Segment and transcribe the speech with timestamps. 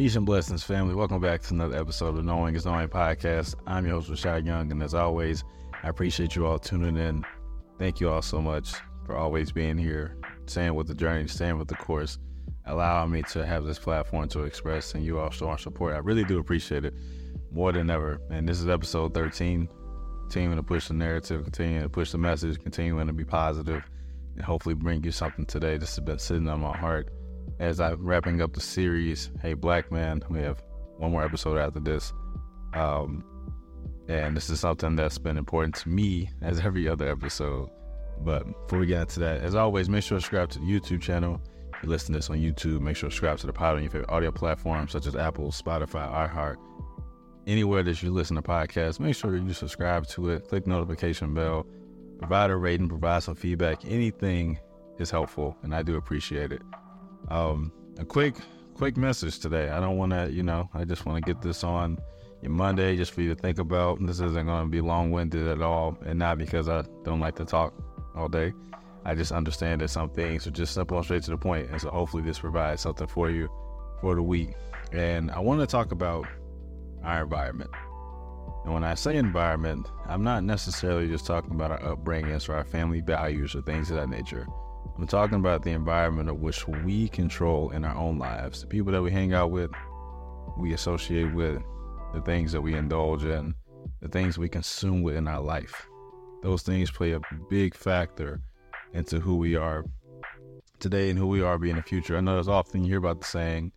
[0.00, 0.94] Peace and blessings, family.
[0.94, 3.54] Welcome back to another episode of Knowing is Knowing podcast.
[3.66, 5.44] I'm your host, Rashad Young, and as always,
[5.82, 7.22] I appreciate you all tuning in.
[7.78, 8.72] Thank you all so much
[9.04, 10.16] for always being here,
[10.46, 12.16] staying with the journey, staying with the course,
[12.64, 15.94] allowing me to have this platform to express and you all showing support.
[15.94, 16.94] I really do appreciate it
[17.52, 18.22] more than ever.
[18.30, 19.68] And this is episode 13,
[20.22, 23.84] continuing to push the narrative, continuing to push the message, continuing to be positive,
[24.34, 25.76] and hopefully bring you something today.
[25.76, 27.12] This has been sitting on my heart
[27.60, 29.30] as I'm wrapping up the series.
[29.40, 30.62] Hey, Black Man, we have
[30.96, 32.12] one more episode after this.
[32.72, 33.22] Um,
[34.08, 37.68] and this is something that's been important to me as every other episode.
[38.22, 41.02] But before we get into that, as always, make sure to subscribe to the YouTube
[41.02, 41.40] channel.
[41.74, 43.82] If you listen to this on YouTube, make sure to subscribe to the pod on
[43.82, 46.56] your favorite audio platform such as Apple, Spotify, iHeart,
[47.46, 48.98] anywhere that you listen to podcasts.
[49.00, 51.66] Make sure you subscribe to it, click notification bell,
[52.18, 53.84] provide a rating, provide some feedback.
[53.84, 54.58] Anything
[54.98, 56.62] is helpful, and I do appreciate it.
[57.30, 58.34] Um, a quick,
[58.74, 59.68] quick message today.
[59.68, 61.98] I don't want to, you know, I just want to get this on
[62.42, 64.04] your Monday just for you to think about.
[64.04, 67.36] This isn't going to be long winded at all, and not because I don't like
[67.36, 67.74] to talk
[68.16, 68.52] all day.
[69.04, 71.80] I just understand that some things are just simple and straight to the point, and
[71.80, 73.48] so hopefully this provides something for you
[74.00, 74.54] for the week.
[74.92, 76.26] And I want to talk about
[77.04, 77.70] our environment.
[78.64, 82.64] And when I say environment, I'm not necessarily just talking about our upbringings or our
[82.64, 84.46] family values or things of that nature.
[85.00, 88.60] I'm talking about the environment of which we control in our own lives.
[88.60, 89.70] The people that we hang out with,
[90.58, 91.62] we associate with,
[92.12, 93.54] the things that we indulge in,
[94.02, 95.88] the things we consume within our life.
[96.42, 98.42] Those things play a big factor
[98.92, 99.86] into who we are
[100.80, 102.18] today and who we are be in the future.
[102.18, 103.72] I know there's often you hear about the saying,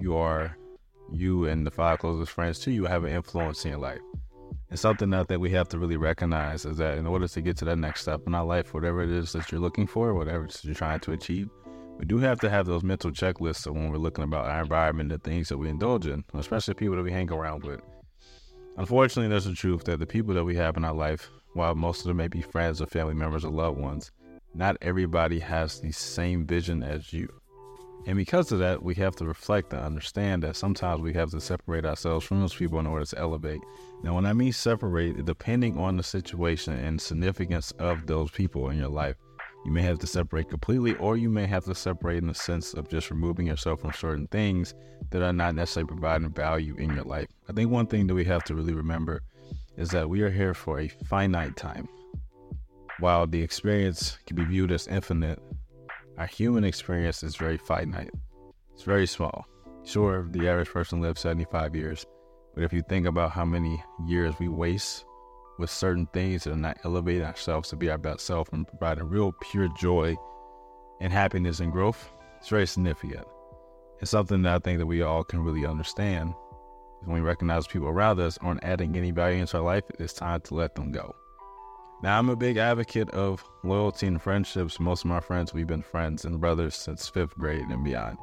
[0.00, 0.56] you are
[1.12, 4.00] you and the five closest friends to you have an influence in your life.
[4.68, 7.56] And something that, that we have to really recognize is that in order to get
[7.58, 10.48] to that next step in our life, whatever it is that you're looking for, whatever
[10.62, 11.48] you're trying to achieve,
[11.98, 15.08] we do have to have those mental checklists of when we're looking about our environment,
[15.08, 17.80] the things that we indulge in, especially people that we hang around with.
[18.76, 22.00] Unfortunately, there's a truth that the people that we have in our life, while most
[22.00, 24.10] of them may be friends or family members or loved ones,
[24.54, 27.28] not everybody has the same vision as you.
[28.06, 31.40] And because of that, we have to reflect and understand that sometimes we have to
[31.40, 33.60] separate ourselves from those people in order to elevate.
[34.04, 38.78] Now, when I mean separate, depending on the situation and significance of those people in
[38.78, 39.16] your life,
[39.64, 42.74] you may have to separate completely, or you may have to separate in the sense
[42.74, 44.74] of just removing yourself from certain things
[45.10, 47.26] that are not necessarily providing value in your life.
[47.48, 49.22] I think one thing that we have to really remember
[49.76, 51.88] is that we are here for a finite time.
[53.00, 55.40] While the experience can be viewed as infinite,
[56.18, 58.10] our human experience is very finite.
[58.72, 59.46] It's very small.
[59.84, 62.06] Sure, the average person lives 75 years,
[62.54, 65.04] but if you think about how many years we waste
[65.58, 69.04] with certain things that are not elevating ourselves to be our best self and providing
[69.04, 70.16] real pure joy
[71.00, 73.26] and happiness and growth, it's very significant.
[74.00, 76.34] It's something that I think that we all can really understand.
[77.04, 80.40] When we recognize people around us aren't adding any value into our life, it's time
[80.42, 81.14] to let them go.
[82.02, 84.78] Now, I'm a big advocate of loyalty and friendships.
[84.78, 88.18] Most of my friends, we've been friends and brothers since fifth grade and beyond.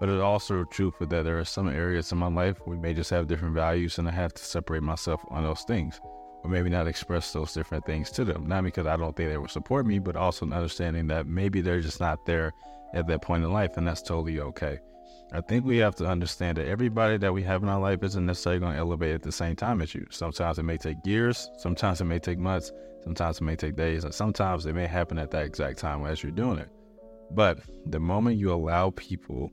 [0.00, 2.94] But it's also true for that there are some areas in my life we may
[2.94, 6.00] just have different values, and I have to separate myself on those things,
[6.42, 8.48] or maybe not express those different things to them.
[8.48, 11.60] Not because I don't think they will support me, but also an understanding that maybe
[11.60, 12.52] they're just not there
[12.94, 14.78] at that point in life, and that's totally okay.
[15.34, 18.26] I think we have to understand that everybody that we have in our life isn't
[18.26, 20.06] necessarily going to elevate at the same time as you.
[20.10, 22.70] Sometimes it may take years, sometimes it may take months,
[23.02, 26.22] sometimes it may take days, and sometimes it may happen at that exact time as
[26.22, 26.68] you're doing it.
[27.30, 29.50] But the moment you allow people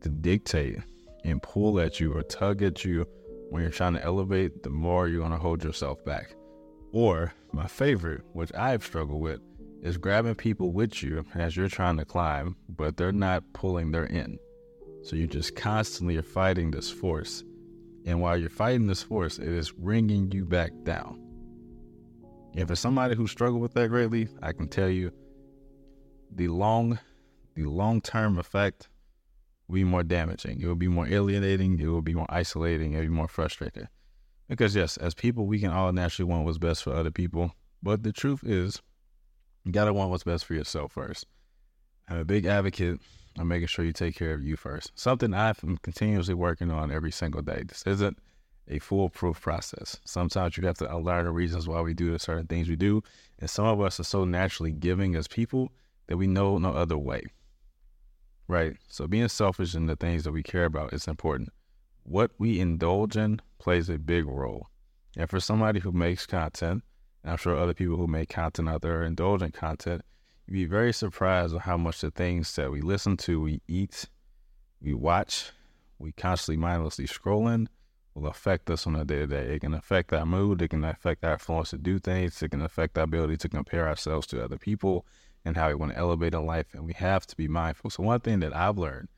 [0.00, 0.78] to dictate
[1.24, 3.06] and pull at you or tug at you
[3.50, 6.34] when you're trying to elevate, the more you're going to hold yourself back.
[6.90, 9.40] Or my favorite, which I've struggled with,
[9.80, 14.10] is grabbing people with you as you're trying to climb, but they're not pulling their
[14.10, 14.40] end.
[15.02, 17.44] So you just constantly are fighting this force.
[18.06, 21.20] And while you're fighting this force, it is bringing you back down.
[22.54, 25.12] If it's somebody who struggled with that greatly, I can tell you
[26.34, 26.98] the long
[27.54, 28.88] the long-term effect
[29.66, 30.60] will be more damaging.
[30.60, 33.88] It will be more alienating, it will be more isolating, it will be more frustrating.
[34.48, 38.02] Because yes, as people we can all naturally want what's best for other people, but
[38.02, 38.80] the truth is
[39.64, 41.26] you gotta want what's best for yourself first.
[42.08, 43.00] I'm a big advocate
[43.38, 44.92] of making sure you take care of you first.
[44.94, 47.62] Something I'm continuously working on every single day.
[47.66, 48.18] This isn't
[48.68, 49.98] a foolproof process.
[50.04, 53.02] Sometimes you have to learn the reasons why we do the certain things we do.
[53.38, 55.72] And some of us are so naturally giving as people
[56.06, 57.22] that we know no other way.
[58.48, 58.76] Right?
[58.88, 61.50] So being selfish in the things that we care about is important.
[62.02, 64.68] What we indulge in plays a big role.
[65.16, 66.82] And for somebody who makes content,
[67.24, 70.02] I'm sure other people who make content out there are indulging content,
[70.50, 74.06] be very surprised at how much the things that we listen to, we eat,
[74.82, 75.52] we watch,
[75.98, 77.66] we constantly mindlessly scrolling
[78.14, 79.54] will affect us on a day to day.
[79.54, 80.60] It can affect our mood.
[80.62, 82.42] It can affect our influence to do things.
[82.42, 85.06] It can affect our ability to compare ourselves to other people
[85.44, 86.66] and how we want to elevate in life.
[86.72, 87.90] And we have to be mindful.
[87.90, 89.08] So, one thing that I've learned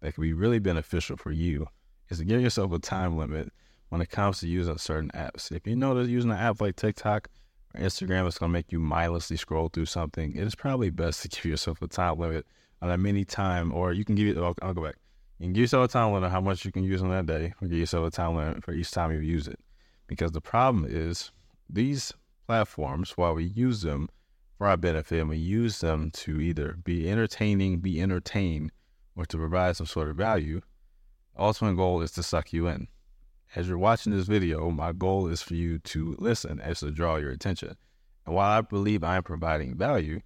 [0.00, 1.68] that can be really beneficial for you
[2.08, 3.52] is to give yourself a time limit
[3.88, 5.52] when it comes to using certain apps.
[5.52, 7.28] If you that using an app like TikTok
[7.76, 11.28] Instagram is going to make you mindlessly scroll through something, it is probably best to
[11.30, 12.46] give yourself a time limit
[12.82, 14.96] on that many time, or you can give it, I'll, I'll go back.
[15.38, 17.26] You can give yourself a time limit on how much you can use on that
[17.26, 19.58] day, or give yourself a time limit for each time you use it.
[20.06, 21.30] Because the problem is
[21.68, 22.12] these
[22.46, 24.08] platforms, while we use them
[24.58, 28.72] for our benefit and we use them to either be entertaining, be entertained,
[29.16, 30.60] or to provide some sort of value,
[31.38, 32.88] ultimate goal is to suck you in.
[33.56, 37.16] As you're watching this video, my goal is for you to listen as to draw
[37.16, 37.76] your attention.
[38.24, 40.20] And while I believe I'm providing value,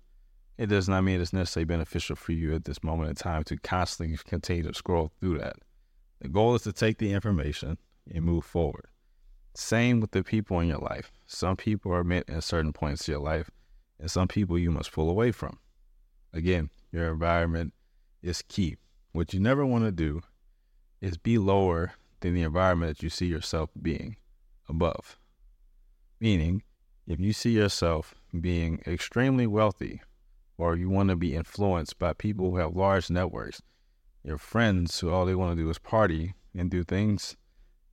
[0.58, 3.56] it does not mean it's necessarily beneficial for you at this moment in time to
[3.56, 5.56] constantly continue to scroll through that.
[6.20, 7.78] The goal is to take the information
[8.12, 8.88] and move forward.
[9.54, 11.10] Same with the people in your life.
[11.26, 13.50] Some people are meant at certain points of your life,
[13.98, 15.58] and some people you must pull away from.
[16.34, 17.72] Again, your environment
[18.22, 18.76] is key.
[19.12, 20.20] What you never want to do
[21.00, 21.92] is be lower
[22.24, 24.16] than the environment that you see yourself being
[24.66, 25.18] above.
[26.18, 26.62] Meaning,
[27.06, 30.00] if you see yourself being extremely wealthy
[30.56, 33.60] or you want to be influenced by people who have large networks,
[34.24, 37.36] your friends who all they want to do is party and do things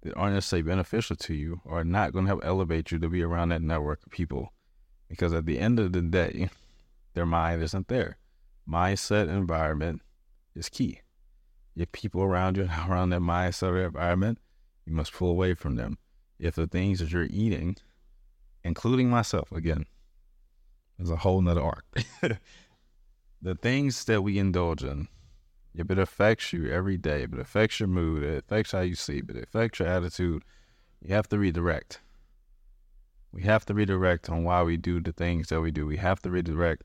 [0.03, 3.21] that aren't necessarily beneficial to you are not going to help elevate you to be
[3.21, 4.53] around that network of people.
[5.09, 6.49] Because at the end of the day,
[7.15, 8.17] their mind isn't there.
[8.65, 10.01] Mindset environment
[10.55, 11.01] is key.
[11.75, 14.39] If people around you around that mindset or environment,
[14.85, 15.97] you must pull away from them.
[16.39, 17.77] If the things that you're eating,
[18.63, 19.85] including myself, again,
[20.99, 21.85] is a whole nother arc.
[23.41, 25.07] the things that we indulge in,
[25.73, 28.95] if it affects you every day, if it affects your mood, it affects how you
[28.95, 30.43] sleep, it affects your attitude,
[31.01, 32.01] you have to redirect.
[33.31, 35.85] We have to redirect on why we do the things that we do.
[35.85, 36.83] We have to redirect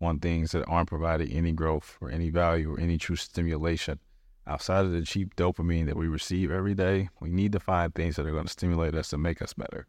[0.00, 4.00] on things that aren't providing any growth or any value or any true stimulation.
[4.48, 8.16] Outside of the cheap dopamine that we receive every day, we need to find things
[8.16, 9.86] that are going to stimulate us and make us better.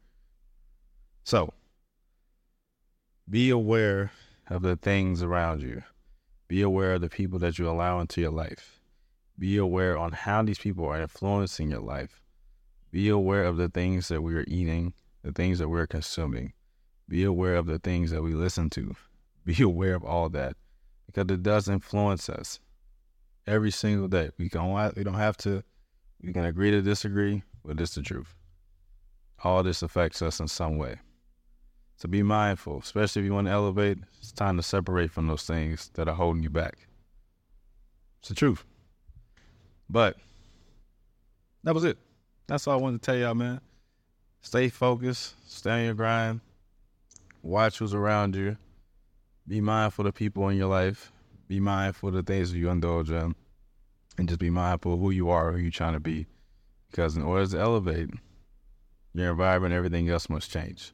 [1.23, 1.53] So,
[3.29, 4.11] be aware
[4.49, 5.83] of the things around you.
[6.47, 8.79] Be aware of the people that you allow into your life.
[9.37, 12.21] Be aware on how these people are influencing your life.
[12.89, 16.53] Be aware of the things that we are eating, the things that we're consuming.
[17.07, 18.95] Be aware of the things that we listen to.
[19.45, 20.55] Be aware of all that
[21.05, 22.59] because it does influence us
[23.47, 24.29] every single day.
[24.37, 25.63] We don't we don't have to
[26.21, 28.35] we can agree to disagree, but it's the truth.
[29.43, 30.97] All this affects us in some way.
[31.97, 33.97] So be mindful, especially if you want to elevate.
[34.19, 36.87] It's time to separate from those things that are holding you back.
[38.19, 38.65] It's the truth.
[39.89, 40.17] But
[41.63, 41.97] that was it.
[42.47, 43.61] That's all I wanted to tell y'all, man.
[44.41, 46.41] Stay focused, stay on your grind,
[47.41, 48.57] watch who's around you,
[49.47, 51.11] be mindful of people in your life,
[51.47, 53.35] be mindful of the things you indulge in,
[54.17, 56.27] and just be mindful of who you are, who you're trying to be.
[56.89, 58.09] Because in order to elevate,
[59.13, 60.93] your environment, everything else must change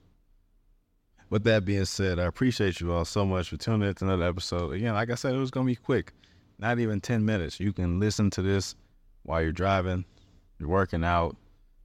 [1.34, 4.26] with that being said, I appreciate you all so much for tuning in to another
[4.28, 4.72] episode.
[4.76, 6.14] Again, like I said, it was going to be quick,
[6.60, 7.60] not even 10 minutes.
[7.60, 8.76] You can listen to this
[9.24, 10.06] while you're driving,
[10.60, 11.36] you're working out,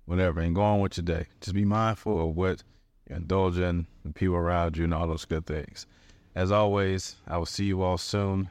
[0.05, 1.29] whatever, and go on with your day.
[1.41, 2.63] Just be mindful of what
[3.09, 5.87] you're indulging, the people around you, and all those good things.
[6.35, 8.51] As always, I will see you all soon.